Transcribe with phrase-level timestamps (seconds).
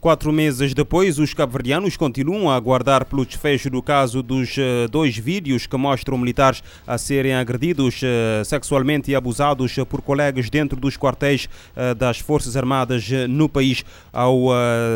[0.00, 5.18] Quatro meses depois, os cabo-verdianos continuam a aguardar pelo desfecho do caso dos uh, dois
[5.18, 10.96] vídeos que mostram militares a serem agredidos uh, sexualmente e abusados por colegas dentro dos
[10.96, 11.50] quartéis
[11.98, 13.84] das Forças Armadas no país.
[14.12, 14.48] Ao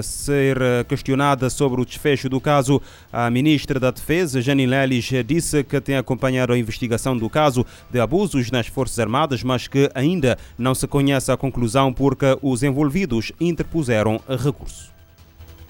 [0.02, 2.80] ser questionada sobre o desfecho do caso,
[3.12, 8.00] a ministra da Defesa, Janine Lelis, disse que tem acompanhado a investigação do caso de
[8.00, 13.32] abusos nas Forças Armadas, mas que ainda não se conhece a conclusão porque os envolvidos
[13.40, 14.93] interpuseram recurso.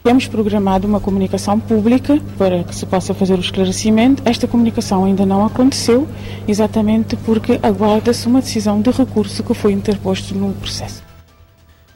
[0.05, 4.23] Temos programado uma comunicação pública para que se possa fazer o esclarecimento.
[4.27, 6.07] Esta comunicação ainda não aconteceu,
[6.47, 11.14] exatamente porque aguarda-se uma decisão de recurso que foi interposto no processo.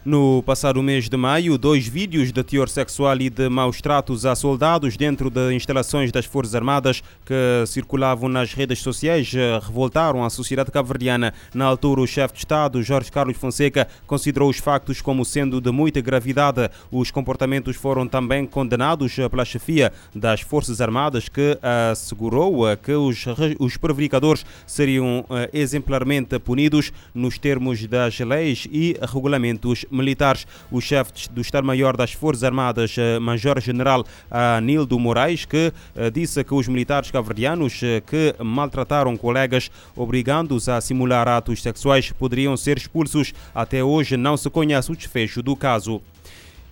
[0.09, 4.35] No passado mês de maio, dois vídeos de teor sexual e de maus tratos a
[4.35, 7.35] soldados dentro de instalações das Forças Armadas que
[7.67, 11.35] circulavam nas redes sociais eh, revoltaram a sociedade cabo-verdiana.
[11.53, 15.71] Na altura, o chefe de Estado, Jorge Carlos Fonseca, considerou os factos como sendo de
[15.71, 16.71] muita gravidade.
[16.91, 21.59] Os comportamentos foram também condenados eh, pela chefia das Forças Armadas, que
[21.91, 23.27] assegurou eh, que os,
[23.59, 30.47] os prevaricadores seriam exemplarmente punidos nos termos das leis e regulamentos militares.
[30.71, 36.55] O chefe do Estado-Maior das Forças Armadas, eh, Major-General Anildo Moraes, que eh, disse que
[36.55, 43.35] os militares caverdianos eh, que maltrataram colegas, obrigando-os a simular atos sexuais, poderiam ser expulsos.
[43.55, 46.01] Até hoje não se conhece o desfecho do caso.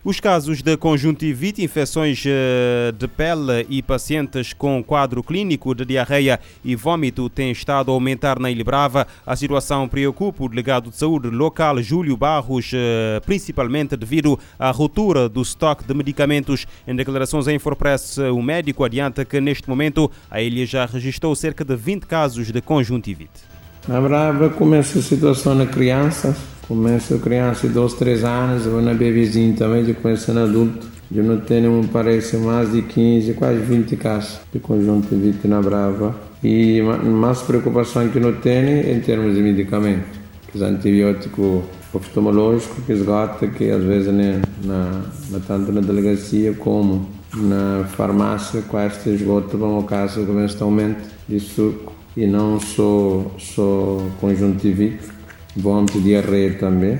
[0.06, 6.38] Os casos de conjuntivite, infecções eh, de pele e pacientes com quadro clínico de diarreia
[6.64, 9.04] e vômito têm estado a aumentar na Ilha Brava.
[9.26, 15.28] A situação preocupa o delegado de saúde local, Júlio Barros, eh, principalmente devido à ruptura
[15.28, 16.68] do estoque de medicamentos.
[16.86, 21.64] Em declarações à Infopress, o médico adianta que neste momento a ilha já registrou cerca
[21.64, 23.42] de 20 casos de conjuntivite.
[23.88, 26.36] Na Brava começa a situação na criança
[26.68, 30.84] Começa criança de 12, 3 anos, vou na bebezinho também, de começando adulto.
[31.14, 36.12] Eu não tenho, parece, mais de 15, quase 20 casos de conjuntivite na Brava.
[36.42, 40.18] E mais preocupação que não tenho em termos de medicamento.
[40.52, 41.62] Os antibióticos
[41.94, 48.60] oftalmológicos que esgota, que às vezes né, na, na, tanto na delegacia como na farmácia,
[48.62, 55.15] quase esgotam o caso de um aumento de suco e não só, só conjuntivite
[55.56, 56.98] vômito, diarreia também,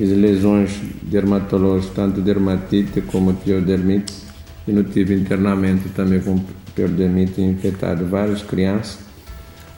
[0.00, 4.12] as lesões dermatológicas, tanto dermatite como piodermite,
[4.66, 6.40] e não tive internamento também com
[6.74, 8.98] piodermite infectado várias crianças.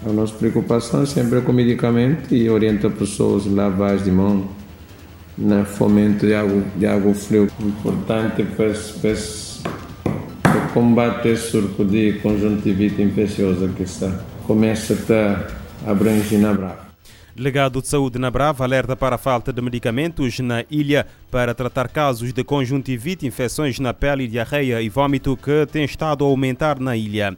[0.04, 4.48] A nossa preocupação é sempre com medicamento e orienta pessoas a lavagem de mão,
[5.36, 9.16] né, fomento de água, de água fria, importante para, para,
[10.72, 14.10] combater esse surto de conjuntivite infecciosa que está,
[14.46, 14.94] começa
[15.86, 16.85] a abranger na brava.
[17.36, 21.86] Delegado de Saúde na Brava alerta para a falta de medicamentos na ilha para tratar
[21.86, 26.96] casos de conjuntivite, infecções na pele, diarreia e vômito que têm estado a aumentar na
[26.96, 27.36] ilha.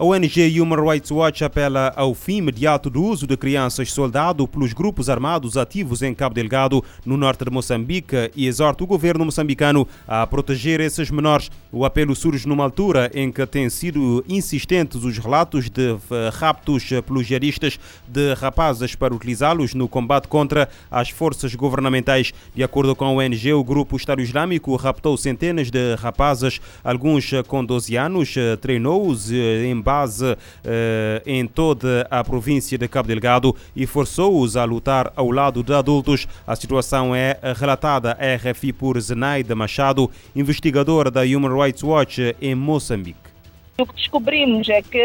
[0.00, 4.72] A ONG Human Rights Watch apela ao fim imediato do uso de crianças soldado pelos
[4.72, 9.86] grupos armados ativos em Cabo Delgado, no norte de Moçambique, e exorta o governo moçambicano
[10.08, 11.50] a proteger esses menores.
[11.70, 16.88] O apelo surge numa altura em que têm sido insistentes os relatos de eh, raptos
[17.06, 17.78] pelos jihadistas
[18.08, 22.32] de rapazes para utilizá-los no combate contra as forças governamentais.
[22.54, 27.62] De acordo com a ONG, o grupo Estado Islâmico raptou centenas de rapazes, alguns com
[27.62, 33.56] 12 anos, eh, treinou-os eh, em base eh, em toda a província de Cabo Delgado
[33.74, 36.28] e forçou-os a lutar ao lado de adultos.
[36.46, 42.54] A situação é relatada à RFI por Zenaida Machado, investigadora da Human Rights Watch em
[42.54, 43.29] Moçambique.
[43.80, 45.02] O que descobrimos é que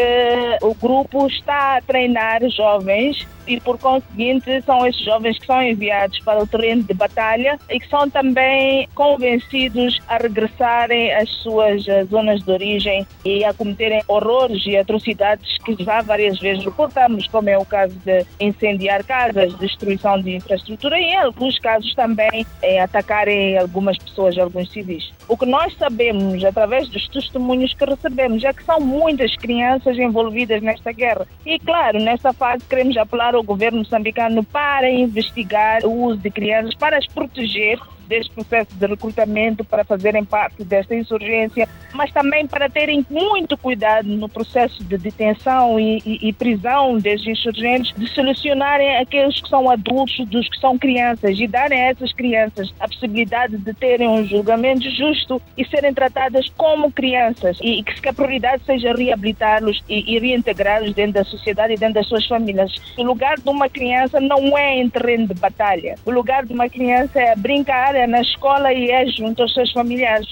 [0.60, 6.18] o grupo está a treinar jovens e, por conseguinte, são esses jovens que são enviados
[6.20, 12.04] para o terreno de batalha e que são também convencidos a regressarem às suas eh,
[12.04, 17.48] zonas de origem e a cometerem horrores e atrocidades que já várias vezes reportamos, como
[17.48, 22.80] é o caso de incendiar casas, destruição de infraestrutura e, em alguns casos, também é,
[22.80, 25.12] atacarem algumas pessoas, alguns civis.
[25.28, 30.60] O que nós sabemos, através dos testemunhos que recebemos, é que são muitas crianças envolvidas
[30.60, 31.26] nesta guerra.
[31.46, 36.74] E, claro, nesta fase queremos apelar ao governo moçambicano para investigar o uso de crianças,
[36.74, 42.68] para as proteger deste processo de recrutamento para fazerem parte desta insurgência, mas também para
[42.68, 48.96] terem muito cuidado no processo de detenção e, e, e prisão destes insurgentes, de selecionarem
[48.98, 53.56] aqueles que são adultos dos que são crianças e darem a essas crianças a possibilidade
[53.56, 58.62] de terem um julgamento justo e serem tratadas como crianças e, e que a prioridade
[58.64, 62.72] seja reabilitá-los e, e reintegrá-los dentro da sociedade e dentro das suas famílias.
[62.96, 65.96] O lugar de uma criança não é em terreno de batalha.
[66.04, 69.72] O lugar de uma criança é brincar trabalha na escola e é junto aos seus
[69.72, 70.28] familiares.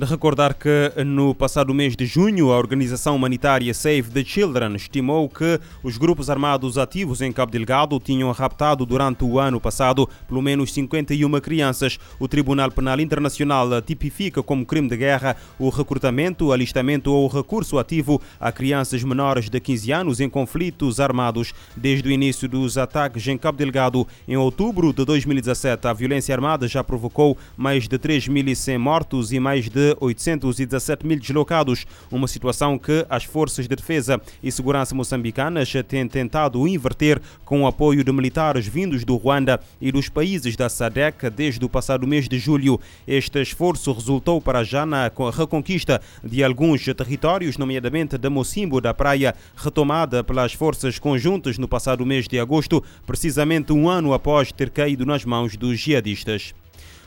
[0.00, 5.28] De recordar que no passado mês de junho, a organização humanitária Save the Children estimou
[5.28, 10.40] que os grupos armados ativos em Cabo Delgado tinham raptado durante o ano passado pelo
[10.40, 11.98] menos 51 crianças.
[12.18, 18.22] O Tribunal Penal Internacional tipifica como crime de guerra o recrutamento, alistamento ou recurso ativo
[18.40, 21.52] a crianças menores de 15 anos em conflitos armados.
[21.76, 26.66] Desde o início dos ataques em Cabo Delgado, em outubro de 2017, a violência armada
[26.66, 32.78] já provocou mais de 3.100 mortos e mais de de 817 mil deslocados, uma situação
[32.78, 38.12] que as forças de defesa e segurança moçambicanas têm tentado inverter com o apoio de
[38.12, 42.80] militares vindos do Ruanda e dos países da SADC desde o passado mês de julho.
[43.06, 49.34] Este esforço resultou para já na reconquista de alguns territórios, nomeadamente da Mocimbo da Praia,
[49.56, 55.04] retomada pelas forças conjuntas no passado mês de agosto, precisamente um ano após ter caído
[55.04, 56.54] nas mãos dos jihadistas.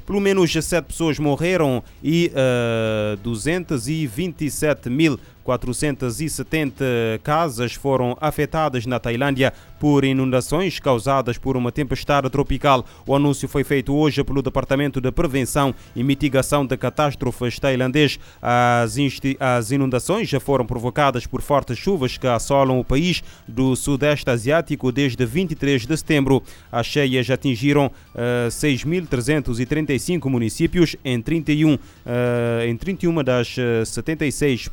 [0.05, 6.85] Pelo menos sete pessoas morreram e uh, 227 mil 470
[7.23, 12.85] casas foram afetadas na Tailândia por inundações causadas por uma tempestade tropical.
[13.05, 18.19] O anúncio foi feito hoje pelo Departamento de Prevenção e Mitigação de Catástrofes tailandês.
[18.41, 18.95] As,
[19.39, 24.91] as inundações já foram provocadas por fortes chuvas que assolam o país do Sudeste Asiático
[24.91, 26.41] desde 23 de setembro.
[26.71, 33.55] As cheias atingiram uh, eh, 6.335 municípios em 31, uh, eh, em 31 das
[33.85, 34.69] 76 eh,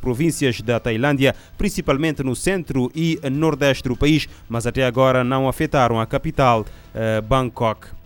[0.63, 6.05] da Tailândia, principalmente no centro e nordeste do país, mas até agora não afetaram a
[6.05, 8.00] capital, eh, Bangkok.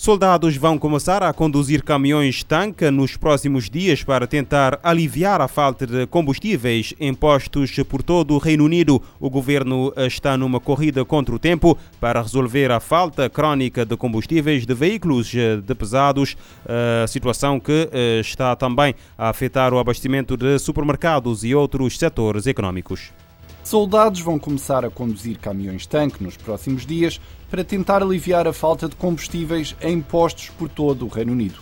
[0.00, 6.06] Soldados vão começar a conduzir caminhões-tanque nos próximos dias para tentar aliviar a falta de
[6.06, 9.02] combustíveis em postos por todo o Reino Unido.
[9.20, 14.64] O governo está numa corrida contra o tempo para resolver a falta crónica de combustíveis
[14.64, 16.34] de veículos eh, de pesados,
[16.66, 22.46] eh, situação que eh, está também a afetar o abastecimento de supermercados e outros setores
[22.46, 23.12] econômicos.
[23.62, 27.20] Soldados vão começar a conduzir caminhões-tanque nos próximos dias
[27.50, 31.60] para tentar aliviar a falta de combustíveis em postos por todo o Reino Unido.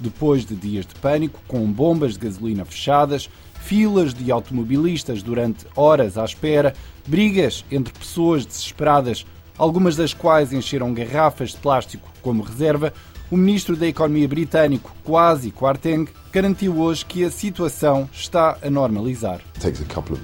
[0.00, 6.18] Depois de dias de pânico, com bombas de gasolina fechadas, filas de automobilistas durante horas
[6.18, 6.74] à espera,
[7.06, 9.24] brigas entre pessoas desesperadas,
[9.56, 12.92] algumas das quais encheram garrafas de plástico como reserva,
[13.30, 19.40] o ministro da Economia britânico, Kwasi Kwarteng, garantiu hoje que a situação está a normalizar.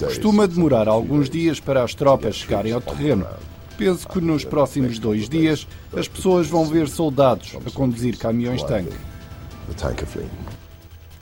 [0.08, 3.26] Costuma demorar alguns dias para as tropas chegarem ao terreno.
[3.78, 5.66] Penso que nos próximos dois dias
[5.96, 8.94] as pessoas vão ver soldados a conduzir caminhões-tanque.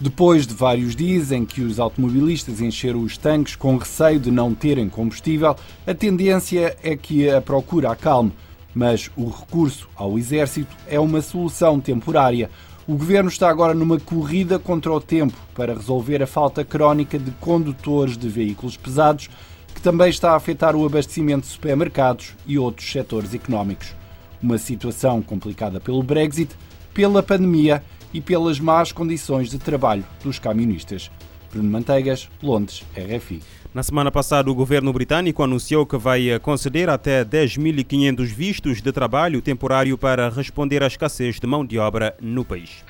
[0.00, 4.52] Depois de vários dias em que os automobilistas encheram os tanques com receio de não
[4.52, 5.54] terem combustível,
[5.86, 8.32] a tendência é que a procura acalme
[8.74, 12.50] mas o recurso ao exército é uma solução temporária.
[12.90, 17.30] O governo está agora numa corrida contra o tempo para resolver a falta crónica de
[17.30, 19.30] condutores de veículos pesados,
[19.72, 23.94] que também está a afetar o abastecimento de supermercados e outros setores económicos.
[24.42, 26.52] Uma situação complicada pelo Brexit,
[26.92, 27.80] pela pandemia
[28.12, 31.12] e pelas más condições de trabalho dos camionistas.
[31.52, 33.42] Bruno Manteigas, Londres, RFI.
[33.72, 39.40] Na semana passada, o governo britânico anunciou que vai conceder até 10.500 vistos de trabalho
[39.40, 42.84] temporário para responder à escassez de mão de obra no país.